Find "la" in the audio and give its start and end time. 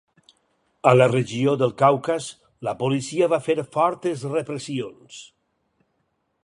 0.95-1.07, 2.69-2.73